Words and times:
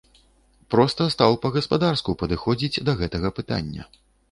Проста 0.73 1.07
стаў 1.15 1.35
па-гаспадарску 1.43 2.17
падыходзіць 2.23 2.83
да 2.91 2.99
гэтага 3.05 3.35
пытання. 3.41 3.89